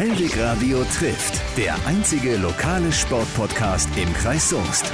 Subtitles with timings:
[0.00, 4.90] Hellwig Radio trifft, der einzige lokale Sportpodcast im Kreis Soest.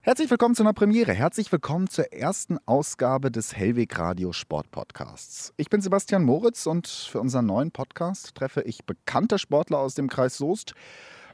[0.00, 1.12] Herzlich willkommen zu einer Premiere.
[1.12, 5.54] Herzlich willkommen zur ersten Ausgabe des Hellweg Radio Sport Podcasts.
[5.56, 10.08] Ich bin Sebastian Moritz und für unseren neuen Podcast treffe ich bekannte Sportler aus dem
[10.08, 10.74] Kreis Soest,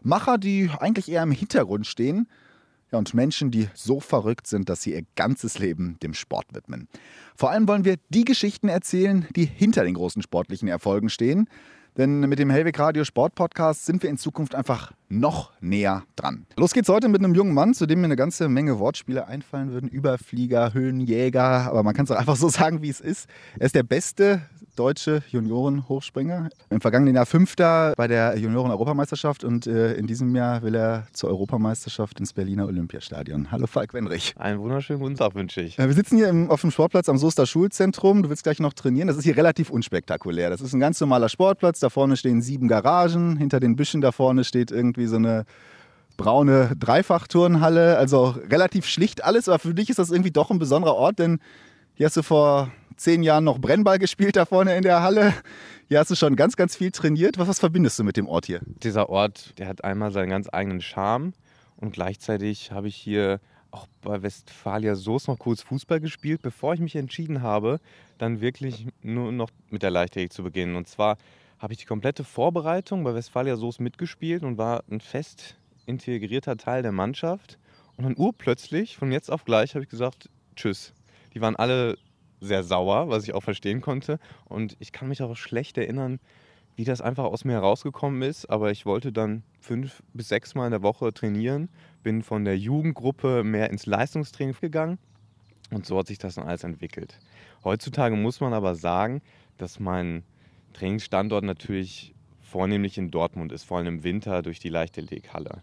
[0.03, 2.29] Macher, die eigentlich eher im Hintergrund stehen,
[2.93, 6.89] ja, und Menschen, die so verrückt sind, dass sie ihr ganzes Leben dem Sport widmen.
[7.37, 11.49] Vor allem wollen wir die Geschichten erzählen, die hinter den großen sportlichen Erfolgen stehen.
[11.97, 16.47] Denn mit dem Hellweg Radio Sport Podcast sind wir in Zukunft einfach noch näher dran.
[16.57, 19.73] Los geht's heute mit einem jungen Mann, zu dem mir eine ganze Menge Wortspiele einfallen
[19.73, 19.89] würden.
[19.89, 23.29] Überflieger, Höhenjäger, aber man kann es auch einfach so sagen, wie es ist.
[23.59, 24.43] Er ist der beste
[24.77, 26.51] deutsche Junioren-Hochspringer.
[26.71, 31.31] Im vergangenen Jahr Fünfter bei der Junioren-Europameisterschaft und äh, in diesem Jahr will er zur
[31.31, 33.51] Europameisterschaft ins Berliner Olympiastadion.
[33.51, 34.35] Hallo Falk Wenrich.
[34.39, 35.79] Einen wunderschönen guten Tag wünsche ich.
[35.79, 38.23] Äh, wir sitzen hier im, auf dem Sportplatz am Soester Schulzentrum.
[38.23, 39.09] Du willst gleich noch trainieren.
[39.09, 40.51] Das ist hier relativ unspektakulär.
[40.51, 41.81] Das ist ein ganz normaler Sportplatz.
[41.81, 43.37] Da vorne stehen sieben Garagen.
[43.37, 45.45] Hinter den Büschen da vorne steht irgendwie so eine
[46.17, 47.97] braune Dreifachturnhalle.
[47.97, 51.41] Also relativ schlicht alles, aber für dich ist das irgendwie doch ein besonderer Ort, denn
[51.95, 55.33] hier hast du vor zehn Jahren noch Brennball gespielt da vorne in der Halle.
[55.89, 57.39] Hier hast du schon ganz, ganz viel trainiert.
[57.39, 58.61] Was, was verbindest du mit dem Ort hier?
[58.83, 61.33] Dieser Ort, der hat einmal seinen ganz eigenen Charme
[61.77, 66.81] und gleichzeitig habe ich hier auch bei Westfalia Soos noch kurz Fußball gespielt, bevor ich
[66.81, 67.81] mich entschieden habe,
[68.19, 70.77] dann wirklich nur noch mit der Leichtathletik zu beginnen.
[70.77, 71.17] Und zwar
[71.59, 76.83] habe ich die komplette Vorbereitung bei Westfalia Soos mitgespielt und war ein fest integrierter Teil
[76.83, 77.59] der Mannschaft.
[77.97, 80.93] Und dann urplötzlich, von jetzt auf gleich, habe ich gesagt, tschüss.
[81.33, 81.97] Die waren alle
[82.41, 84.19] sehr sauer, was ich auch verstehen konnte.
[84.47, 86.19] Und ich kann mich auch schlecht erinnern,
[86.77, 88.47] wie das einfach aus mir herausgekommen ist.
[88.47, 91.69] Aber ich wollte dann fünf bis sechs Mal in der Woche trainieren,
[92.03, 94.99] bin von der Jugendgruppe mehr ins Leistungstraining gegangen.
[95.71, 97.19] Und so hat sich das dann alles entwickelt.
[97.63, 99.23] Heutzutage muss man aber sagen,
[99.59, 100.25] dass mein
[100.73, 105.63] Trainingsstandort natürlich vornehmlich in Dortmund ist, vor allem im Winter durch die Leichtathletikhalle.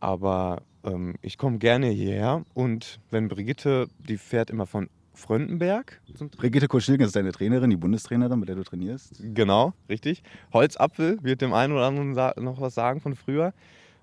[0.00, 4.88] Aber ähm, ich komme gerne hierher und wenn Brigitte, die fährt immer von
[5.20, 6.00] Fröndenberg.
[6.36, 9.22] Brigitte Koschilgen ist deine Trainerin, die Bundestrainerin, mit der du trainierst.
[9.22, 10.22] Genau, richtig.
[10.52, 12.12] Holzapfel wird dem einen oder anderen
[12.44, 13.52] noch was sagen von früher.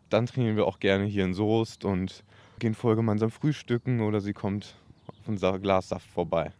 [0.10, 2.24] Dann trainieren wir auch gerne hier in Soest und
[2.60, 4.76] gehen voll gemeinsam frühstücken oder sie kommt
[5.08, 6.54] auf unser Glas Saft vorbei.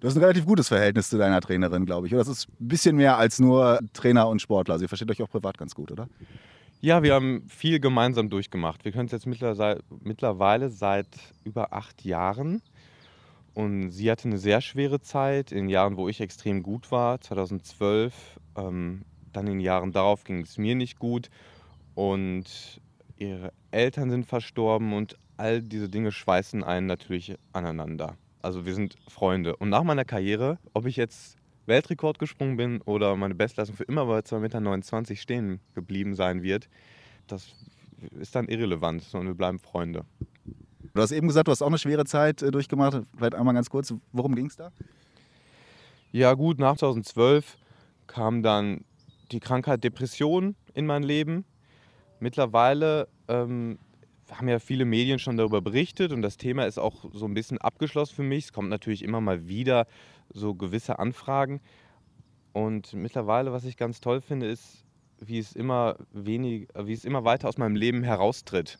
[0.00, 2.12] Du hast ein relativ gutes Verhältnis zu deiner Trainerin, glaube ich.
[2.12, 4.78] Oder das ist ein bisschen mehr als nur Trainer und Sportler.
[4.78, 6.08] Sie versteht euch auch privat ganz gut, oder?
[6.80, 8.84] Ja, wir haben viel gemeinsam durchgemacht.
[8.84, 11.08] Wir können es jetzt mittlerweile seit
[11.42, 12.60] über acht Jahren.
[13.54, 18.40] Und sie hatte eine sehr schwere Zeit in Jahren, wo ich extrem gut war, 2012.
[18.56, 21.30] Ähm, dann in Jahren darauf ging es mir nicht gut.
[21.94, 22.80] Und
[23.16, 28.16] ihre Eltern sind verstorben und all diese Dinge schweißen einen natürlich aneinander.
[28.42, 29.56] Also wir sind Freunde.
[29.56, 31.36] Und nach meiner Karriere, ob ich jetzt
[31.66, 36.68] Weltrekord gesprungen bin oder meine Bestleistung für immer bei 2,29 Meter stehen geblieben sein wird,
[37.26, 37.54] das
[38.20, 40.04] ist dann irrelevant, sondern wir bleiben Freunde.
[40.94, 43.02] Du hast eben gesagt, du hast auch eine schwere Zeit äh, durchgemacht.
[43.16, 44.70] Vielleicht einmal ganz kurz, worum ging es da?
[46.12, 47.58] Ja gut, nach 2012
[48.06, 48.84] kam dann
[49.32, 51.44] die Krankheit Depression in mein Leben.
[52.20, 53.80] Mittlerweile ähm,
[54.30, 57.58] haben ja viele Medien schon darüber berichtet und das Thema ist auch so ein bisschen
[57.58, 58.44] abgeschlossen für mich.
[58.44, 59.88] Es kommt natürlich immer mal wieder
[60.32, 61.60] so gewisse Anfragen.
[62.52, 64.84] Und mittlerweile, was ich ganz toll finde, ist,
[65.18, 68.78] wie es immer wenig, wie es immer weiter aus meinem Leben heraustritt.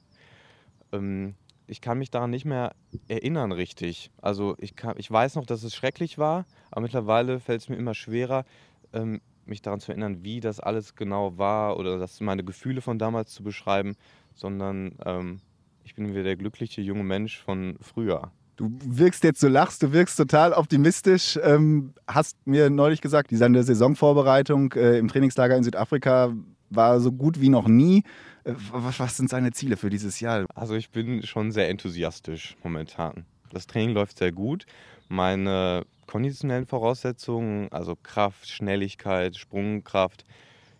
[0.92, 1.34] Ähm,
[1.66, 2.72] ich kann mich daran nicht mehr
[3.08, 4.10] erinnern richtig.
[4.20, 7.76] Also ich, kann, ich weiß noch, dass es schrecklich war, aber mittlerweile fällt es mir
[7.76, 8.44] immer schwerer,
[8.92, 12.98] ähm, mich daran zu erinnern, wie das alles genau war oder das meine Gefühle von
[12.98, 13.96] damals zu beschreiben,
[14.34, 15.40] sondern ähm,
[15.84, 18.32] ich bin wieder der glückliche junge Mensch von früher.
[18.56, 21.38] Du wirkst jetzt, so lachst, du wirkst total optimistisch.
[21.42, 26.32] Ähm, hast mir neulich gesagt, die Saisonvorbereitung äh, im Trainingslager in Südafrika
[26.76, 28.04] war so gut wie noch nie.
[28.44, 30.46] Äh, was sind seine Ziele für dieses Jahr?
[30.54, 33.24] Also ich bin schon sehr enthusiastisch momentan.
[33.50, 34.66] Das Training läuft sehr gut.
[35.08, 40.24] Meine konditionellen Voraussetzungen, also Kraft, Schnelligkeit, Sprungkraft,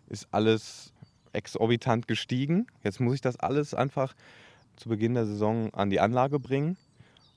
[0.08, 0.93] ist alles
[1.32, 2.67] exorbitant gestiegen.
[2.82, 4.14] Jetzt muss ich das alles einfach
[4.76, 6.76] zu Beginn der Saison an die Anlage bringen.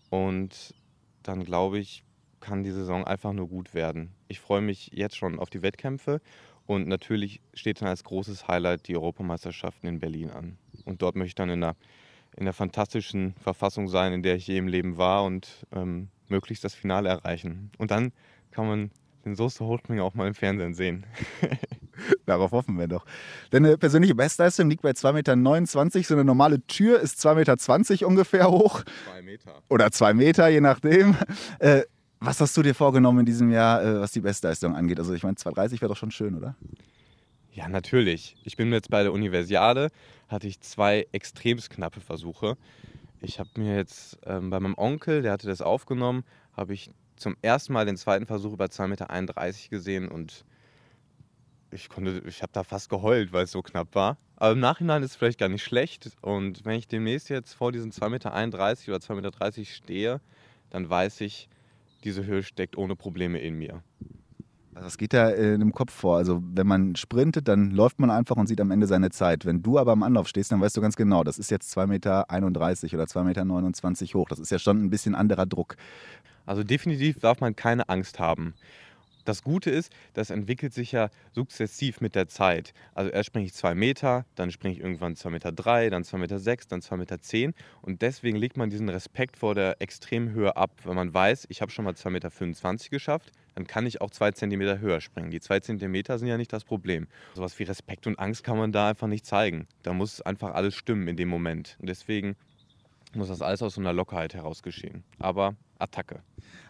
[0.10, 0.74] Und
[1.24, 2.04] dann glaube ich,
[2.40, 4.12] kann die Saison einfach nur gut werden.
[4.28, 6.22] Ich freue mich jetzt schon auf die Wettkämpfe
[6.68, 10.58] und natürlich steht dann als großes Highlight die Europameisterschaften in Berlin an.
[10.86, 11.76] Und dort möchte ich dann in einer,
[12.36, 16.66] in einer fantastischen Verfassung sein, in der ich je im Leben war und ähm, möglichst
[16.66, 17.72] das Finale erreichen.
[17.78, 18.12] Und dann
[18.52, 18.92] kann man
[19.24, 21.06] den Soße Hochspringer auch mal im Fernsehen sehen.
[22.26, 23.06] Darauf hoffen wir doch.
[23.50, 26.08] Deine persönliche Bestleistung liegt bei 2,29 Meter.
[26.08, 28.84] So eine normale Tür ist 2,20 Meter ungefähr hoch.
[29.10, 29.62] Zwei Meter.
[29.70, 31.16] Oder zwei Meter, je nachdem.
[31.60, 31.84] Äh,
[32.20, 35.00] Was hast du dir vorgenommen in diesem Jahr, äh, was die Bestleistung angeht?
[35.00, 36.56] Also ich meine, 230 wäre doch schon schön, oder?
[37.54, 38.36] Ja, natürlich.
[38.44, 39.90] Ich bin jetzt bei der Universiade,
[40.28, 42.58] hatte ich zwei extremst knappe Versuche.
[43.22, 46.24] Ich habe mir jetzt ähm, bei meinem Onkel, der hatte das aufgenommen,
[46.54, 50.46] habe ich zum ersten Mal den zweiten Versuch über 2,31 Meter gesehen und
[51.72, 54.18] ich konnte, ich habe da fast geheult, weil es so knapp war.
[54.38, 56.12] Aber im Nachhinein ist es vielleicht gar nicht schlecht.
[56.22, 60.22] Und wenn ich demnächst jetzt vor diesen 2,31 Meter oder 2,30 Meter stehe,
[60.70, 61.50] dann weiß ich,
[62.04, 63.84] diese Höhe steckt ohne Probleme in mir.
[64.74, 66.18] Also was geht da in dem Kopf vor?
[66.18, 69.44] Also wenn man sprintet, dann läuft man einfach und sieht am Ende seine Zeit.
[69.44, 71.88] Wenn du aber am Anlauf stehst, dann weißt du ganz genau, das ist jetzt 2,31
[71.88, 74.30] Meter oder 2,29 Meter hoch.
[74.30, 75.78] Das ist ja schon ein bisschen anderer Druck.
[76.46, 78.54] Also definitiv darf man keine Angst haben.
[79.28, 82.74] Das Gute ist, das entwickelt sich ja sukzessiv mit der Zeit.
[82.94, 86.18] Also erst springe ich zwei Meter, dann springe ich irgendwann zwei Meter, drei, dann zwei
[86.18, 87.20] Meter, sechs, dann zwei Meter.
[87.20, 87.54] zehn.
[87.82, 90.72] Und deswegen legt man diesen Respekt vor der Extremhöhe ab.
[90.86, 94.12] Wenn man weiß, ich habe schon mal zwei Meter fünfundzwanzig geschafft, dann kann ich auch
[94.12, 95.30] zwei Zentimeter höher springen.
[95.30, 97.08] Die zwei Zentimeter sind ja nicht das Problem.
[97.36, 99.68] So was wie Respekt und Angst kann man da einfach nicht zeigen.
[99.84, 101.76] Da muss einfach alles stimmen in dem Moment.
[101.82, 102.38] Und deswegen
[103.14, 105.04] muss das alles aus so einer Lockerheit heraus geschehen.
[105.20, 106.22] Aber Attacke.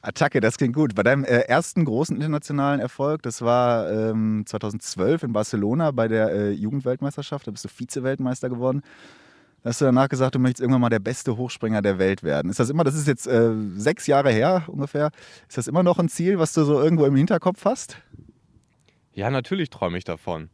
[0.02, 0.96] Attacke, das klingt gut.
[0.96, 6.32] Bei deinem äh, ersten großen internationalen Erfolg, das war ähm, 2012 in Barcelona bei der
[6.32, 8.84] äh, Jugendweltmeisterschaft, da bist du Vize-Weltmeister geworden.
[9.64, 12.50] Da hast du danach gesagt, du möchtest irgendwann mal der beste Hochspringer der Welt werden.
[12.50, 15.12] Ist das immer, das ist jetzt äh, sechs Jahre her ungefähr,
[15.48, 17.98] ist das immer noch ein Ziel, was du so irgendwo im Hinterkopf hast?
[19.14, 20.50] Ja, natürlich träume ich davon.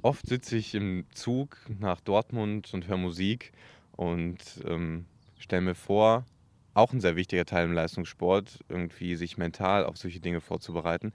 [0.00, 3.52] Oft sitze ich im Zug nach Dortmund und höre Musik
[3.92, 5.06] und ähm,
[5.38, 6.24] stelle mir vor,
[6.78, 11.12] auch ein sehr wichtiger Teil im Leistungssport, irgendwie sich mental auf solche Dinge vorzubereiten.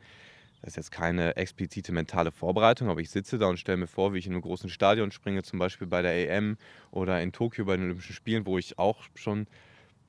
[0.61, 4.13] Das ist jetzt keine explizite mentale Vorbereitung, aber ich sitze da und stelle mir vor,
[4.13, 6.57] wie ich in einem großen Stadion springe, zum Beispiel bei der EM
[6.91, 9.47] oder in Tokio bei den Olympischen Spielen, wo ich auch schon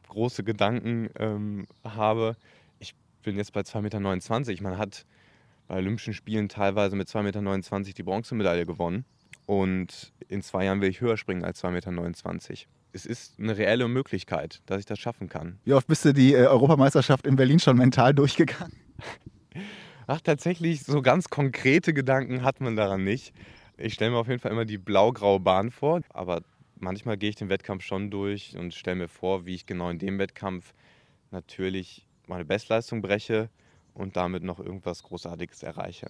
[0.09, 2.37] große Gedanken ähm, habe.
[2.79, 4.63] Ich bin jetzt bei 2,29 Meter.
[4.63, 5.07] Man hat
[5.67, 9.05] bei Olympischen Spielen teilweise mit 2,29 Meter die Bronzemedaille gewonnen.
[9.47, 11.91] Und in zwei Jahren will ich höher springen als 2,29 Meter
[12.95, 15.59] es ist eine reelle Möglichkeit, dass ich das schaffen kann.
[15.65, 18.79] Wie oft bist du die äh, Europameisterschaft in Berlin schon mental durchgegangen?
[20.07, 23.35] Ach, tatsächlich, so ganz konkrete Gedanken hat man daran nicht.
[23.77, 26.43] Ich stelle mir auf jeden Fall immer die blau-graue Bahn vor, aber
[26.77, 29.99] manchmal gehe ich den Wettkampf schon durch und stelle mir vor, wie ich genau in
[29.99, 30.73] dem Wettkampf
[31.31, 33.49] natürlich meine Bestleistung breche
[33.93, 36.09] und damit noch irgendwas Großartiges erreiche.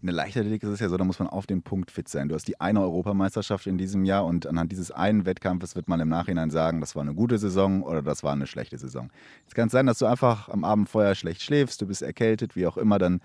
[0.00, 2.28] In der Leichtathletik ist es ja so, da muss man auf den Punkt fit sein.
[2.28, 5.98] Du hast die eine Europameisterschaft in diesem Jahr und anhand dieses einen Wettkampfes wird man
[5.98, 9.10] im Nachhinein sagen, das war eine gute Saison oder das war eine schlechte Saison.
[9.48, 12.68] Es kann sein, dass du einfach am Abend vorher schlecht schläfst, du bist erkältet, wie
[12.68, 13.20] auch immer, dann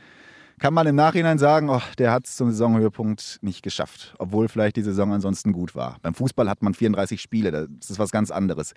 [0.57, 4.75] kann man im Nachhinein sagen, oh, der hat es zum Saisonhöhepunkt nicht geschafft, obwohl vielleicht
[4.75, 5.97] die Saison ansonsten gut war.
[6.01, 8.73] Beim Fußball hat man 34 Spiele, das ist was ganz anderes.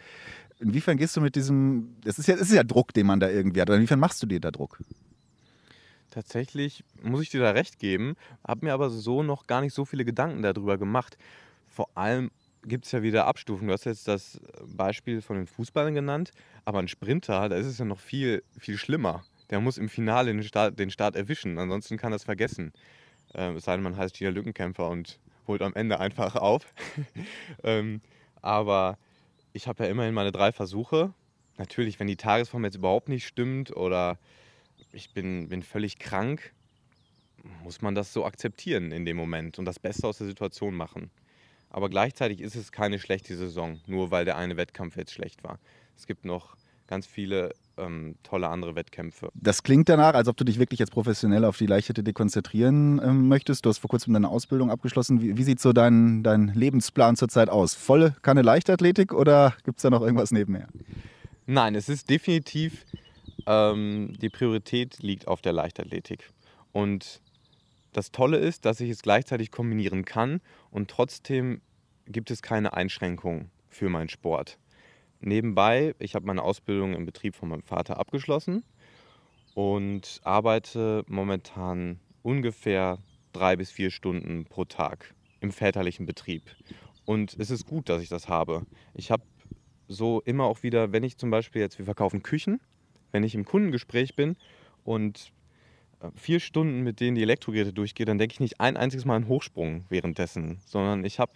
[0.58, 3.30] Inwiefern gehst du mit diesem, das ist ja, das ist ja Druck, den man da
[3.30, 4.78] irgendwie hat, oder inwiefern machst du dir da Druck?
[6.10, 8.16] Tatsächlich muss ich dir da recht geben,
[8.46, 11.18] habe mir aber so noch gar nicht so viele Gedanken darüber gemacht.
[11.68, 12.30] Vor allem
[12.64, 13.68] gibt es ja wieder Abstufungen.
[13.68, 16.32] Du hast jetzt das Beispiel von den Fußballern genannt,
[16.64, 19.24] aber ein Sprinter, da ist es ja noch viel, viel schlimmer.
[19.50, 22.72] Der muss im Finale den Start, den Start erwischen, ansonsten kann er es vergessen.
[23.34, 26.72] Ähm, es sei denn, man heißt wieder Lückenkämpfer und holt am Ende einfach auf.
[27.62, 28.00] ähm,
[28.42, 28.98] aber
[29.52, 31.12] ich habe ja immerhin meine drei Versuche.
[31.58, 34.18] Natürlich, wenn die Tagesform jetzt überhaupt nicht stimmt oder
[34.96, 36.52] ich bin, bin völlig krank,
[37.62, 41.10] muss man das so akzeptieren in dem Moment und das Beste aus der Situation machen.
[41.70, 45.58] Aber gleichzeitig ist es keine schlechte Saison, nur weil der eine Wettkampf jetzt schlecht war.
[45.96, 49.30] Es gibt noch ganz viele ähm, tolle andere Wettkämpfe.
[49.34, 53.28] Das klingt danach, als ob du dich wirklich jetzt professionell auf die Leichtathletik konzentrieren ähm,
[53.28, 53.64] möchtest.
[53.64, 55.20] Du hast vor kurzem deine Ausbildung abgeschlossen.
[55.20, 57.74] Wie, wie sieht so dein, dein Lebensplan zurzeit aus?
[57.74, 60.68] Volle keine Leichtathletik oder gibt es da noch irgendwas nebenher?
[61.46, 62.86] Nein, es ist definitiv
[63.46, 66.30] ähm, die Priorität liegt auf der Leichtathletik.
[66.72, 67.20] Und
[67.92, 71.62] das Tolle ist, dass ich es gleichzeitig kombinieren kann und trotzdem
[72.06, 74.58] gibt es keine Einschränkungen für meinen Sport.
[75.20, 78.64] Nebenbei, ich habe meine Ausbildung im Betrieb von meinem Vater abgeschlossen
[79.54, 82.98] und arbeite momentan ungefähr
[83.32, 86.42] drei bis vier Stunden pro Tag im väterlichen Betrieb.
[87.06, 88.66] Und es ist gut, dass ich das habe.
[88.94, 89.22] Ich habe
[89.88, 92.60] so immer auch wieder, wenn ich zum Beispiel jetzt, wir verkaufen Küchen
[93.16, 94.36] wenn ich im Kundengespräch bin
[94.84, 95.32] und
[96.02, 99.16] äh, vier Stunden mit denen die Elektrogeräte durchgehe, dann denke ich nicht ein einziges Mal
[99.16, 101.32] an Hochsprung währenddessen, sondern ich habe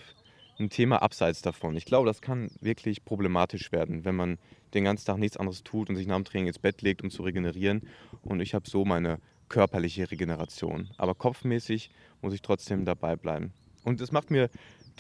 [0.59, 1.75] ein Thema abseits davon.
[1.77, 4.39] Ich glaube, das kann wirklich problematisch werden, wenn man
[4.75, 7.11] den ganzen Tag nichts anderes tut und sich nach dem Training ins Bett legt, um
[7.11, 7.89] zu regenerieren.
[8.23, 10.91] Und ich habe so meine körperliche Regeneration.
[10.99, 13.55] Aber kopfmäßig muss ich trotzdem dabei bleiben.
[13.85, 14.51] Und es macht mir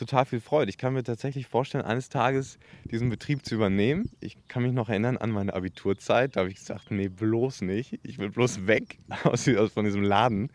[0.00, 0.70] total viel Freude.
[0.70, 4.10] Ich kann mir tatsächlich vorstellen, eines Tages diesen Betrieb zu übernehmen.
[4.20, 6.34] Ich kann mich noch erinnern an meine Abiturzeit.
[6.34, 8.00] Da habe ich gesagt, nee, bloß nicht.
[8.02, 10.50] Ich will bloß weg aus, von diesem Laden.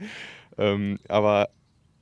[0.57, 1.49] Ähm, aber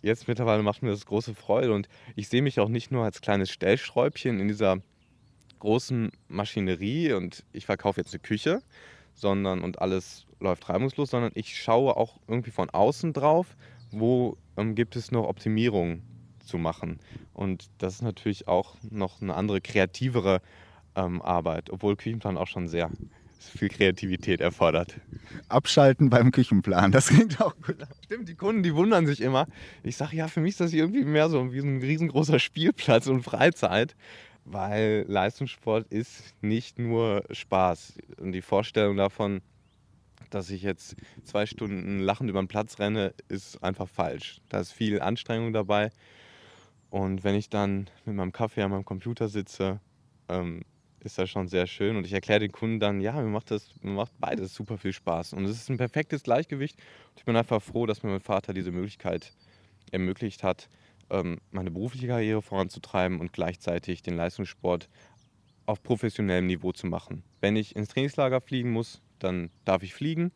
[0.02, 3.22] jetzt mittlerweile macht mir das große Freude und ich sehe mich auch nicht nur als
[3.22, 4.78] kleines Stellschräubchen in dieser
[5.60, 8.62] großen Maschinerie und ich verkaufe jetzt eine Küche,
[9.14, 13.56] sondern und alles läuft reibungslos, sondern ich schaue auch irgendwie von außen drauf,
[13.92, 16.13] wo ähm, gibt es noch Optimierungen
[16.44, 17.00] zu machen.
[17.34, 20.42] Und das ist natürlich auch noch eine andere, kreativere
[20.96, 22.92] ähm, Arbeit, obwohl Küchenplan auch schon sehr
[23.50, 25.00] viel Kreativität erfordert.
[25.50, 27.78] Abschalten beim Küchenplan, das klingt auch gut.
[28.06, 29.48] Stimmt, die Kunden, die wundern sich immer.
[29.84, 33.24] Ich sage, ja, für mich ist das irgendwie mehr so wie ein riesengroßer Spielplatz und
[33.24, 33.96] Freizeit,
[34.46, 37.94] weil Leistungssport ist nicht nur Spaß.
[38.18, 39.42] Und die Vorstellung davon,
[40.30, 44.42] dass ich jetzt zwei Stunden lachend über den Platz renne, ist einfach falsch.
[44.50, 45.92] Da ist viel Anstrengung dabei.
[46.94, 49.80] Und wenn ich dann mit meinem Kaffee an meinem Computer sitze,
[50.30, 50.62] ähm,
[51.00, 51.96] ist das schon sehr schön.
[51.98, 54.94] Und ich erkläre den Kunden dann, ja, mir macht, das, mir macht beides super viel
[54.94, 55.34] Spaß.
[55.34, 56.78] Und es ist ein perfektes Gleichgewicht.
[56.78, 59.34] Und ich bin einfach froh, dass mir mein Vater diese Möglichkeit
[59.90, 60.70] ermöglicht hat,
[61.10, 64.88] ähm, meine berufliche Karriere voranzutreiben und gleichzeitig den Leistungssport
[65.66, 67.24] auf professionellem Niveau zu machen.
[67.42, 70.32] Wenn ich ins Trainingslager fliegen muss, dann darf ich fliegen.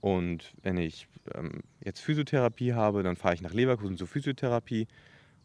[0.00, 4.86] Und wenn ich ähm, jetzt Physiotherapie habe, dann fahre ich nach Leverkusen zur Physiotherapie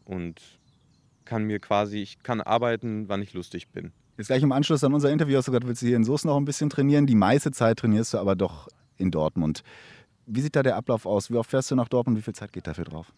[0.04, 0.40] und
[1.24, 3.92] kann mir quasi, ich kann arbeiten, wann ich lustig bin.
[4.16, 6.24] Jetzt gleich im Anschluss an unser Interview hast du gesagt, willst du hier in Soest
[6.24, 7.06] noch ein bisschen trainieren.
[7.06, 9.64] Die meiste Zeit trainierst du aber doch in Dortmund.
[10.26, 11.30] Wie sieht da der Ablauf aus?
[11.30, 12.16] Wie oft fährst du nach Dortmund?
[12.18, 13.12] Wie viel Zeit geht dafür drauf?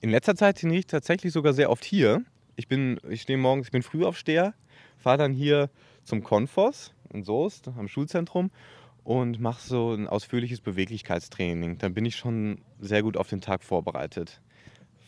[0.00, 2.24] In letzter Zeit trainiere ich tatsächlich sogar sehr oft hier.
[2.56, 4.54] Ich bin, ich stehe morgens, ich bin Frühaufsteher,
[4.98, 5.70] fahre dann hier
[6.04, 8.50] zum Konfos in Soest am Schulzentrum
[9.04, 11.78] und mache so ein ausführliches Beweglichkeitstraining.
[11.78, 14.40] Dann bin ich schon sehr gut auf den Tag vorbereitet.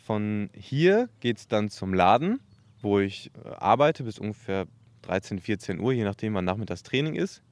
[0.05, 2.41] Von hier geht es dann zum Laden
[2.83, 4.67] wo ich äh, arbeite bis ungefähr
[5.03, 7.43] 13, 14 Uhr, je nachdem, wann nachmittags Training ist.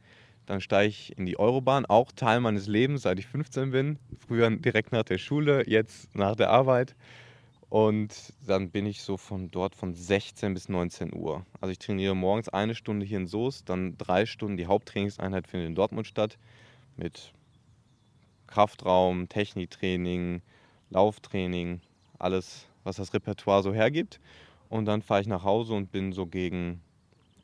[0.46, 3.98] Dann steige ich in die Eurobahn, auch Teil meines Lebens, seit ich 15 bin.
[4.18, 6.96] Früher direkt nach der Schule, jetzt nach der Arbeit.
[7.68, 11.46] Und dann bin ich so von dort von 16 bis 19 Uhr.
[11.60, 14.56] Also ich trainiere morgens eine Stunde hier in Soest, dann drei Stunden.
[14.56, 16.36] Die Haupttrainingseinheit findet in Dortmund statt
[16.96, 17.32] mit
[18.48, 20.42] Kraftraum, Techniktraining,
[20.88, 21.80] Lauftraining,
[22.20, 24.20] alles, was das Repertoire so hergibt.
[24.68, 26.80] Und dann fahre ich nach Hause und bin so gegen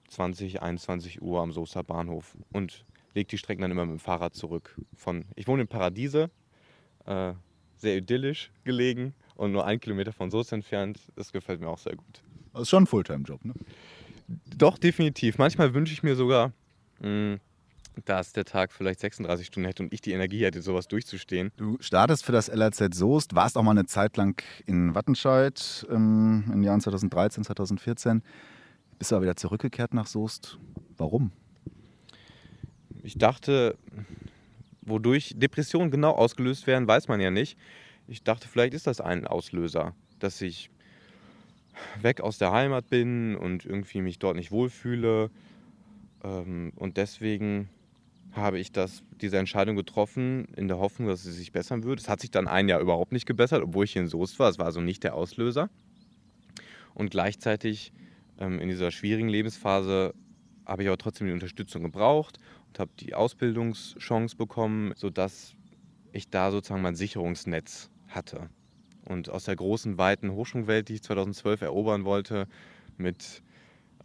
[0.09, 4.35] 20, 21 Uhr am Soester Bahnhof und lege die Strecken dann immer mit dem Fahrrad
[4.35, 4.77] zurück.
[4.95, 6.31] Von, ich wohne in Paradiese,
[7.07, 7.33] äh,
[7.77, 11.01] sehr idyllisch gelegen und nur ein Kilometer von Soest entfernt.
[11.17, 12.23] Das gefällt mir auch sehr gut.
[12.53, 13.55] Das ist schon ein Fulltime-Job, ne?
[14.57, 15.39] Doch, definitiv.
[15.39, 16.53] Manchmal wünsche ich mir sogar,
[17.01, 17.41] mh, hm,
[18.05, 21.51] dass der Tag vielleicht 36 Stunden hätte und ich die Energie hätte, sowas durchzustehen.
[21.57, 26.45] Du startest für das LAZ Soest, warst auch mal eine Zeit lang in Wattenscheid ähm,
[26.47, 28.23] in den Jahren 2013, 2014.
[28.99, 30.59] Bist du aber wieder zurückgekehrt nach Soest.
[30.97, 31.33] Warum?
[33.03, 33.77] Ich dachte,
[34.83, 37.59] wodurch Depressionen genau ausgelöst werden, weiß man ja nicht.
[38.09, 40.71] Ich dachte, vielleicht ist das ein Auslöser, dass ich
[42.01, 45.31] weg aus der Heimat bin und irgendwie mich dort nicht wohlfühle.
[46.25, 47.69] Ähm, und deswegen
[48.37, 52.01] habe ich das, diese Entscheidung getroffen, in der Hoffnung, dass es sich bessern würde.
[52.01, 54.49] Es hat sich dann ein Jahr überhaupt nicht gebessert, obwohl ich hier in Soest war.
[54.49, 55.71] Es war also nicht der Auslöser.
[56.95, 57.93] Und gleichzeitig
[58.39, 60.15] ähm, in dieser schwierigen Lebensphase
[60.67, 62.39] habe ich aber trotzdem die Unterstützung gebraucht
[62.69, 65.55] und habe die Ausbildungschance bekommen, sodass
[66.13, 68.49] ich da sozusagen mein Sicherungsnetz hatte.
[69.05, 72.49] Und aus der großen, weiten Hochschulwelt, die ich 2012 erobern wollte,
[72.97, 73.43] mit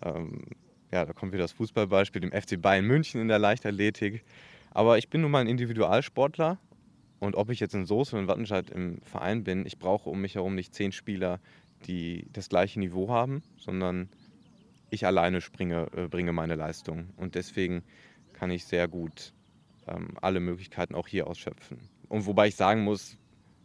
[0.03, 0.43] ähm,
[0.91, 4.23] ja, da kommt wieder das Fußballbeispiel, dem FC Bayern München in der Leichtathletik.
[4.71, 6.57] Aber ich bin nun mal ein Individualsportler
[7.19, 10.35] und ob ich jetzt in Soße in Wattenscheid im Verein bin, ich brauche um mich
[10.35, 11.39] herum nicht zehn Spieler,
[11.85, 14.09] die das gleiche Niveau haben, sondern
[14.89, 17.09] ich alleine springe, äh, bringe meine Leistung.
[17.17, 17.83] Und deswegen
[18.33, 19.33] kann ich sehr gut
[19.87, 21.77] ähm, alle Möglichkeiten auch hier ausschöpfen.
[22.09, 23.17] Und wobei ich sagen muss,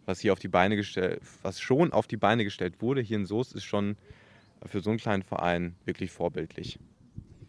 [0.04, 3.26] was hier auf die Beine gestellt, was schon auf die Beine gestellt wurde hier in
[3.26, 3.96] Soest, ist schon
[4.64, 6.78] für so einen kleinen Verein wirklich vorbildlich.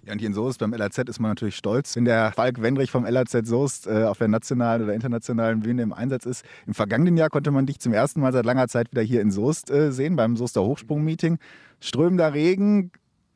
[0.08, 2.92] Ja, und hier in Soest beim LAZ ist man natürlich stolz, wenn der Falk Wendrich
[2.92, 6.46] vom LAZ Soest äh, auf der nationalen oder internationalen Bühne im Einsatz ist.
[6.66, 9.32] Im vergangenen Jahr konnte man dich zum ersten Mal seit langer Zeit wieder hier in
[9.32, 11.40] Soest äh, sehen, beim Soester Hochsprung-Meeting.
[11.82, 12.92] Strömender Regen,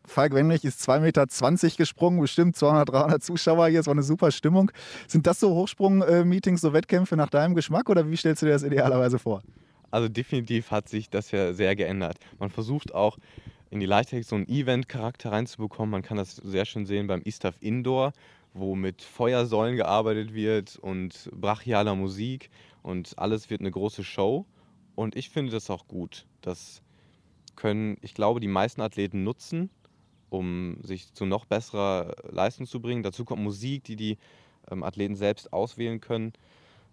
[0.06, 4.32] Falk Wendrich ist 2,20 Meter gesprungen, bestimmt 200, 300 Zuschauer hier, es war eine super
[4.32, 4.72] Stimmung.
[5.10, 8.64] Sind das so Hochsprung-Meetings, so Wettkämpfe nach deinem Geschmack oder wie stellst du dir das
[8.64, 9.42] idealerweise vor?
[9.92, 12.16] Also definitiv hat sich das ja sehr geändert.
[12.40, 13.18] Man versucht auch
[13.72, 15.90] in die Leichtathletik so einen Event-Charakter reinzubekommen.
[15.90, 18.12] Man kann das sehr schön sehen beim ISTAF Indoor,
[18.54, 22.50] wo mit Feuersäulen gearbeitet wird und brachialer Musik
[22.84, 24.46] und alles wird eine große Show.
[24.94, 26.84] Und ich finde das auch gut, dass
[27.56, 29.70] können, ich glaube, die meisten Athleten nutzen,
[30.30, 33.04] um sich zu noch besserer Leistung zu bringen.
[33.04, 34.18] Dazu kommt Musik, die die
[34.70, 36.34] ähm, Athleten selbst auswählen können.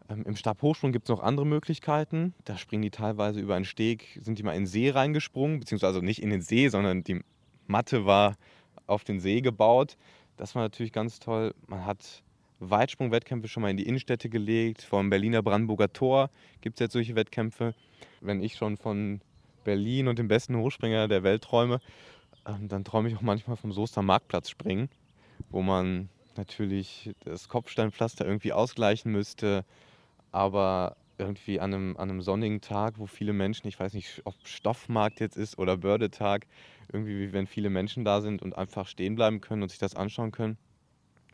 [0.09, 2.35] Ähm, Im Stabhochsprung gibt es noch andere Möglichkeiten.
[2.45, 6.03] Da springen die teilweise über einen Steg, sind die mal in den See reingesprungen, beziehungsweise
[6.03, 7.21] nicht in den See, sondern die
[7.67, 8.37] Matte war
[8.87, 9.97] auf den See gebaut.
[10.37, 11.55] Das war natürlich ganz toll.
[11.67, 12.23] Man hat
[12.61, 14.83] Weitsprung-Wettkämpfe schon mal in die Innenstädte gelegt.
[14.83, 17.75] Vom Berliner Brandenburger Tor gibt es jetzt solche Wettkämpfe.
[18.21, 19.21] Wenn ich schon von
[19.65, 21.81] Berlin und dem besten Hochspringer der Welt träume,
[22.47, 24.89] ähm, dann träume ich auch manchmal vom Soester Marktplatz springen,
[25.51, 29.65] wo man natürlich das Kopfsteinpflaster irgendwie ausgleichen müsste,
[30.33, 34.35] aber irgendwie an einem, an einem sonnigen Tag, wo viele Menschen, ich weiß nicht, ob
[34.45, 36.47] Stoffmarkt jetzt ist oder Bördetag,
[36.93, 40.31] irgendwie, wenn viele Menschen da sind und einfach stehen bleiben können und sich das anschauen
[40.31, 40.57] können,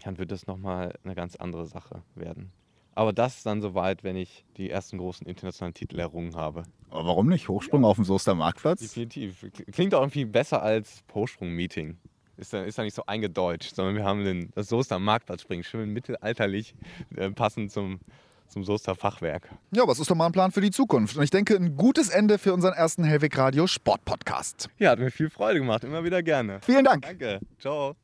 [0.03, 2.51] dann wird das nochmal eine ganz andere Sache werden.
[2.97, 6.63] Aber das ist dann soweit, wenn ich die ersten großen internationalen Titel errungen habe.
[6.91, 7.49] Aber warum nicht?
[7.49, 8.81] Hochsprung auf dem Soester Marktplatz?
[8.81, 9.45] Definitiv.
[9.73, 11.99] Klingt auch irgendwie besser als Hochsprung-Meeting.
[12.37, 15.65] Ist da, ist da nicht so eingedeutscht, sondern wir haben den, das Soester Marktplatz springen,
[15.65, 16.75] schön mittelalterlich,
[17.17, 18.01] äh, passend zum,
[18.49, 19.49] zum Soester Fachwerk.
[19.73, 21.17] Ja, aber es ist doch mal ein Plan für die Zukunft.
[21.17, 24.69] Und ich denke, ein gutes Ende für unseren ersten Hellweg Radio Sport Podcast.
[24.79, 26.61] Ja, hat mir viel Freude gemacht, immer wieder gerne.
[26.63, 27.03] Vielen Dank.
[27.03, 27.97] Danke, ciao.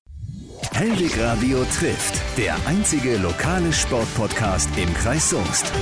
[0.72, 5.72] Hellweg Radio trifft, der einzige lokale Sportpodcast im Kreis Soest.